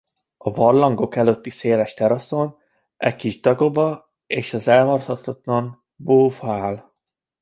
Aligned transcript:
A 0.37 0.51
barlangok 0.51 1.15
előtti 1.15 1.49
széles 1.49 1.93
teraszon 1.93 2.57
egy 2.97 3.15
kis 3.15 3.39
dagoba 3.39 4.13
és 4.27 4.53
az 4.53 4.67
elmaradhatatlan 4.67 5.85
bó-fa 5.95 6.53
áll. 6.53 6.91